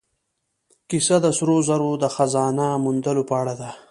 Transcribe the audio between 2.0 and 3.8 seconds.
د خزانه موندلو په اړه ده.